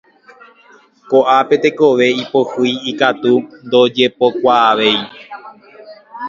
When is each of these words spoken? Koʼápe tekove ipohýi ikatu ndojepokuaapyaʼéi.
Koʼápe 1.09 1.55
tekove 1.63 2.07
ipohýi 2.21 2.75
ikatu 2.91 3.33
ndojepokuaapyaʼéi. 3.65 4.97